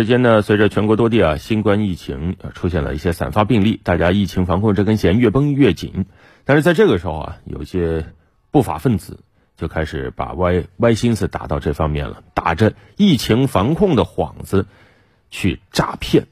[0.00, 6.06] 之间呢，随着全国多地啊新冠疫情出现了一些散发病例，大家疫情防控这根弦越绷越紧。
[6.46, 8.06] 但是在这个时候啊，有些
[8.50, 9.20] 不法分子
[9.58, 14.64] 就开始把歪歪心思打到这方面了，打着疫情防控的幌子
[15.28, 16.28] 去诈骗。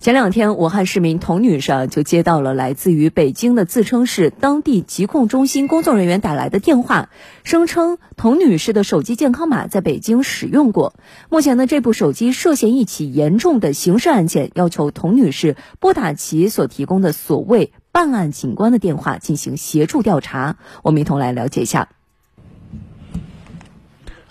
[0.00, 7.10] 前两天，武汉市民童女士就接到了来自于北京的自称是当地疾控中心工作人员打来的电话，
[7.44, 10.94] 声称童女士的手机健康码在北京使用过。
[11.28, 20.56] 目前呢，这部手机涉嫌一起严重的刑事案件，要求童女士拨打其所提供的所谓办案警官的电话进行协助调查。
[20.82, 21.90] 我们一同来了解一下。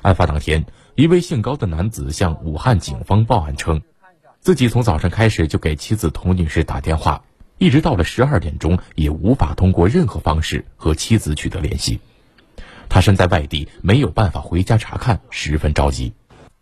[0.01, 0.65] 案发当天，
[0.95, 3.83] 一位姓高的男子向武汉警方报案称。
[4.41, 7.23] 自己从早上开始就给妻子童女士打电话，
[7.57, 11.99] 一直到了十二点钟，也无法通过任何方式和妻子取得联系。
[12.87, 16.13] 他身在外地，没有办法回家查看，十分着急。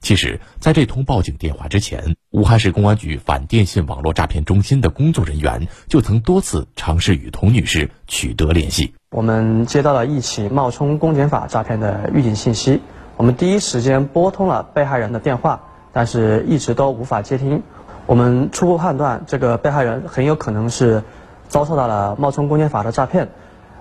[0.01, 8.93] 其实，在这通报警电话之前，武汉市公安局反电信网络诈骗中心的工作人员就曾多次尝试与童女士取得联系。
[9.11, 12.81] 我们接到了一起冒充公检法诈骗的预警信息，
[13.17, 15.61] 我们第一时间拨通了被害人的电话。
[15.97, 17.63] 但是一直都无法接听，
[18.05, 21.01] 我们初步判断这个被害人很有可能是
[21.47, 23.29] 遭受到了冒充公检法的诈骗，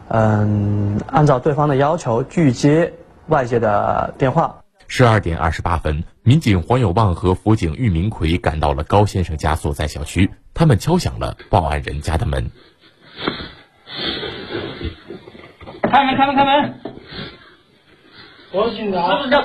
[0.09, 2.95] 嗯，按照对方的要求拒接
[3.27, 4.63] 外界的电话。
[4.89, 12.51] 十二点二十八分，民警黄有旺和辅警郁明奎赶到了高先生家所在小区，他们敲响了报案人家的门。
[15.83, 16.81] 开门，开门，开门！
[18.53, 19.43] 我是警察，是不是叫？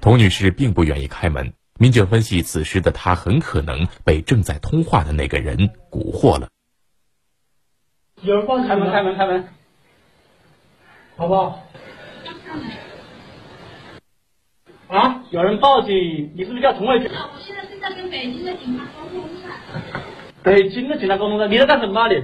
[0.00, 1.52] 童女士并不愿意开门。
[1.78, 5.56] 民警分析，此时的她很可能被正在通话的那个人
[5.90, 6.48] 蛊惑了。
[8.22, 9.48] 有人报警，开门，开门，开门，
[11.16, 11.64] 好不好？
[14.88, 15.22] 啊！
[15.30, 16.96] 有人报警，你是不是叫童伟？
[16.96, 19.50] 我现在正在跟北京的警察沟通呢。
[20.42, 21.46] 北京的警察沟通呢？
[21.46, 22.08] 你在干什么？
[22.08, 22.22] 你？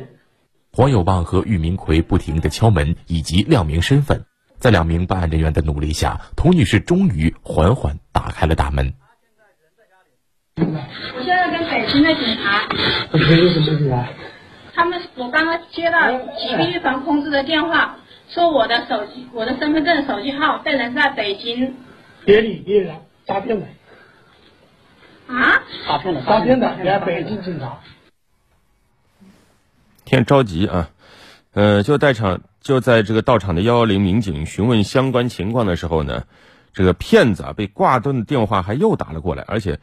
[0.73, 4.25] 黄有旺和玉明奎不停的敲门，以及亮明身份。
[4.65, 8.95] 在两名办案人员的努力下，童女士终于缓缓打开了大门。
[10.57, 10.65] 我
[11.23, 12.67] 现在跟北京的警察。
[13.13, 14.09] 北京什么警察？
[14.75, 17.99] 他们，我刚刚接到疾病预防控制的电话，
[18.31, 21.77] 说我的手机、我的身份证、手机号被人在北京。
[22.25, 22.97] 别理，别人，
[23.27, 23.67] 诈骗的。
[25.27, 25.61] 啊？
[25.87, 27.81] 诈骗的，诈骗的，人家北京警察。
[30.07, 30.89] 天着急啊！
[31.53, 32.41] 呃，就在场。
[32.65, 36.25] 就在这个到场的幺幺零民警询问相关情况的时候呢，
[36.73, 39.81] 这个骗子啊被挂断的电话还又打了过来，而且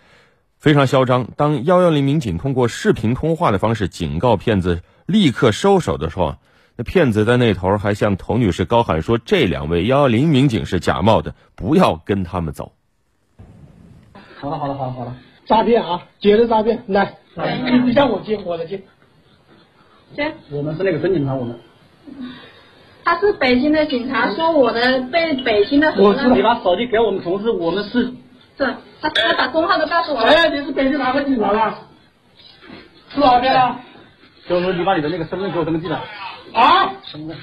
[0.57, 1.29] 非常嚣张。
[1.37, 6.37] 当幺幺零民警通过视频通话的方式警告骗子立刻收手的时候，
[6.75, 12.71] 那骗子在那头还向童女士高喊说：“这两位幺幺零民警是假冒的，不要跟他们走。”
[14.41, 15.15] 好了好了好了好了，
[15.45, 17.17] 诈骗啊，接着诈骗，来，
[17.85, 18.81] 你让我接，我来接。
[20.15, 20.33] 接。
[20.49, 21.59] 我们是那个真警察，我们。
[23.03, 25.93] 他是北京的警察，说我的被北京的。
[25.97, 28.11] 我知道，你把手机给我们同事，我们是。
[28.57, 30.27] 是，他他把工号都告诉我了。
[30.27, 31.73] 哎，你是北京哪个警察的？
[33.09, 33.75] 是哪边的？
[34.47, 36.03] 就是你把你的那个身份给我登记了。
[36.53, 36.93] 啊？
[37.03, 37.35] 身份？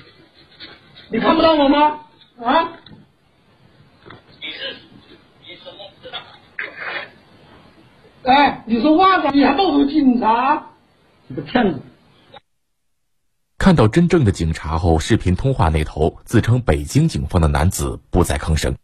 [1.11, 2.01] 你看不到我吗？
[2.45, 2.69] 啊？
[4.41, 4.77] 你是？
[5.45, 6.19] 你怎么知道？
[8.31, 9.31] 哎，你说话呢？
[9.33, 10.67] 你还冒充警察？
[11.27, 11.81] 你个骗子！
[13.59, 18.77] 看到真正的警察后，视频通话那头自称北京警方的男子不再吭声。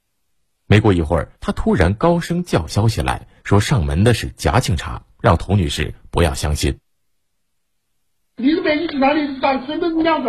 [0.66, 6.80] 没过一会儿，他突然高声叫嚣起来，说上门的是假警察，让童女士不要相信。
[8.36, 10.28] 你是北京警察，你把身份证样子。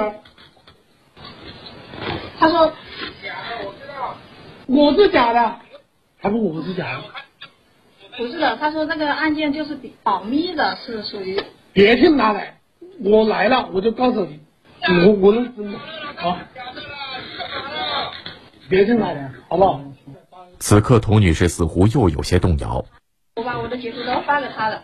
[2.38, 2.72] 他说
[3.24, 4.16] ：“假的，我知道。
[4.68, 5.60] 我是假的，
[6.20, 7.04] 还不我是假的？
[8.16, 11.42] 不是的，他说那个案件就是保密的，是属于。
[11.74, 12.42] 别听他的。
[13.04, 14.40] 我来了，我就告诉你，
[15.06, 15.78] 我我能真的
[16.16, 16.38] 好，
[18.70, 19.82] 别进来了，好不好？
[20.60, 22.84] 此刻，童女士似乎又有些动摇。
[23.36, 24.82] 我把我的截图都发给他了。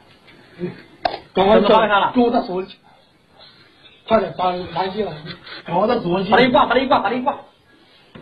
[1.33, 2.75] 赶快发给他了，给我他手机，
[4.07, 5.13] 快点发联系了，
[5.65, 6.29] 赶快他手机。
[6.29, 7.39] 把他一挂，把他一挂，把他一挂。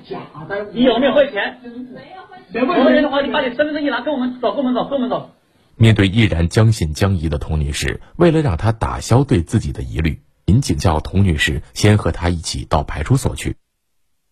[0.08, 1.60] 假的，你有没有汇钱？
[1.64, 2.66] 没有汇钱。
[2.68, 5.32] 没汇钱的话，你把你身份证一拿，跟我们走，跟我们走，跟我们走。
[5.82, 13.56] 面对依然将信将疑的童女士，为了让她打消对自己的疑虑，民警叫童女士先和她一起到派出所去。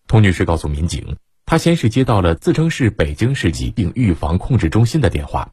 [0.06, 1.16] 童女士告诉民警，
[1.46, 5.52] 她先是接到了自称是北京市疾病预防控制中心的电话，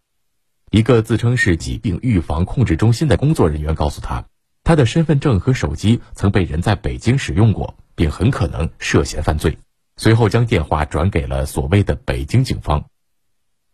[0.69, 4.25] 一个自称是疾病预防控制中心的工作人员告诉她，
[4.65, 9.57] 她的身份证和手机曾被人在北京使用过，并很可能涉嫌犯罪。
[9.95, 12.83] 随后将电话转给了所谓的北京警方。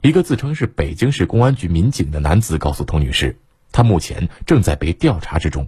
[0.02, 3.38] 一个自称是北京市公安局民警的男子告诉童女士，
[3.72, 5.68] 他目前正在被调查之中，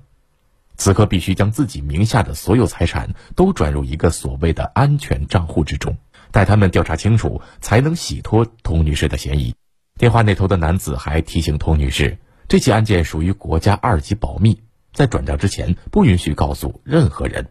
[0.76, 5.96] 此刻必须将自己名下的所有财产都转入一个所谓的安全账户之中，
[6.32, 9.54] 待他们调查清楚，才能洗脱童女士的嫌疑。
[10.00, 14.64] 电话那头的男子还提醒童女士，这起案件属于国家二级保密，
[14.94, 17.50] 在转账之前不允许告诉任何人。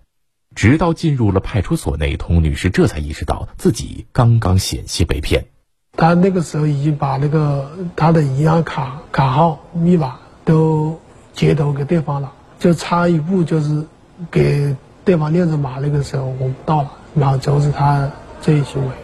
[0.56, 5.46] 直到进入了派出所内，童女士这才意识到自己刚刚险些被骗。
[5.96, 10.98] 他那个时候已经把那个他的银行卡卡号、密码都
[11.32, 13.84] 截图给对方了，就差一步就是
[14.30, 14.74] 给
[15.04, 15.78] 对方验证码。
[15.80, 18.10] 那个时候我们到了，然后阻止他
[18.40, 18.94] 这一行为。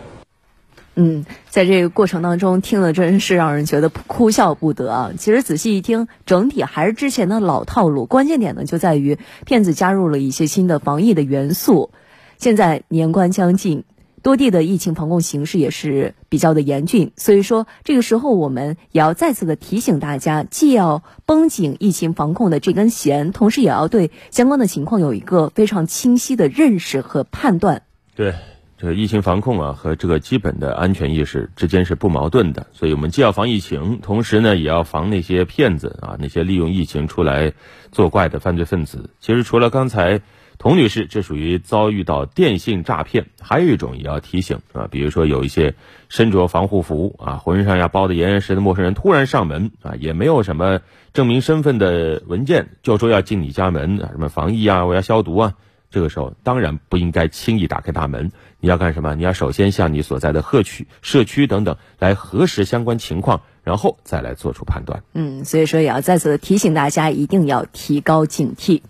[1.01, 5.11] 嗯，在这个过程当中，听了真是让人觉得哭笑不得啊。
[5.17, 8.07] 其实仔细一听，整体还是之前的老套路。
[8.07, 11.91] 关键点呢，就在于骗子加入了一些新的防疫的元素。
[12.39, 13.85] 现在年关将近，
[14.23, 27.83] 多地的疫情防控形势也是比较的严峻，所以说这个时候我们也要再次的提醒大家，既要绷紧疫情防控的这根弦，同时也要对相关的情况有一个非常清晰的认识和判断。
[28.15, 28.35] 对。
[28.81, 37.55] 这个疫情防控啊，和这个基本的安全意识之间是不矛盾的，所以我们既要防疫情，同时呢，也要防那些骗子啊，那些利用疫情出来
[37.91, 39.11] 作怪的犯罪分子。
[39.19, 40.21] 其实除了刚才
[40.59, 45.75] 童女士这属于遭遇到电信诈骗，还有一种也要提醒啊，比如说有一些
[46.09, 50.81] 身着防护服啊，浑身上下包的严严实实的陌生人突然上门啊，也没有什么
[51.13, 55.55] 证明身份的文件，就说要进你家门啊，什么防疫啊，我要消毒啊。
[55.91, 59.15] 这个时候当然不应该轻易打开大门，你要干什么？
[59.15, 65.03] 你要首先向你所在的社区、社区等等来核实相关情况，然后再来做出判断。
[65.15, 68.83] 嗯，所以说也要再次提醒大家，一定要提高警惕。